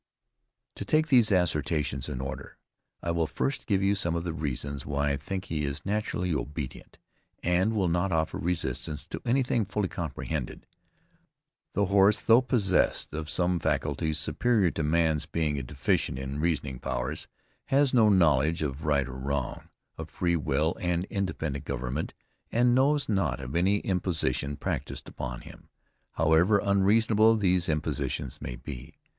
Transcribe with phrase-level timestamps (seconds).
[0.77, 2.57] To take these assertions in order,
[3.03, 6.33] I will first give you some of the reasons why I think he is naturally
[6.33, 6.97] obedient,
[7.43, 10.65] and will not offer resistance to anything fully comprehended.
[11.75, 17.27] The horse, though possessed of some faculties superior to man's being deficient in reasoning powers,
[17.65, 22.15] has no knowledge of right or wrong, of free will and independent government,
[22.51, 25.69] and knows not of any imposition practiced upon him,
[26.13, 28.95] however unreasonable these impositions may be.